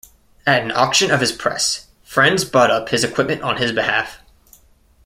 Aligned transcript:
At 0.47 0.63
an 0.63 0.71
auction 0.71 1.11
of 1.11 1.19
his 1.19 1.31
press, 1.31 1.85
friends 2.01 2.43
bought 2.43 2.71
up 2.71 2.89
his 2.89 3.03
equipment 3.03 3.43
on 3.43 3.57
his 3.57 3.71
behalf. 3.71 4.17